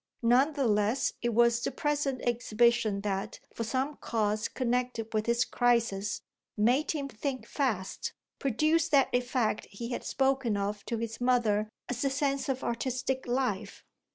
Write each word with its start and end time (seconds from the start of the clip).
None 0.23 0.53
the 0.53 0.65
less 0.65 1.13
it 1.21 1.29
was 1.31 1.59
the 1.61 1.69
present 1.69 2.21
exhibition 2.23 3.01
that, 3.01 3.39
for 3.53 3.63
some 3.63 3.97
cause 3.97 4.47
connected 4.47 5.13
with 5.13 5.27
his 5.27 5.45
"crisis," 5.45 6.23
made 6.57 6.89
him 6.89 7.07
think 7.07 7.45
fast, 7.45 8.13
produced 8.39 8.89
that 8.89 9.09
effect 9.13 9.67
he 9.69 9.89
had 9.91 10.03
spoken 10.03 10.57
of 10.57 10.83
to 10.87 10.97
his 10.97 11.21
mother 11.21 11.69
as 11.87 12.03
a 12.03 12.09
sense 12.09 12.49
of 12.49 12.63
artistic 12.63 13.27
life. 13.27 13.83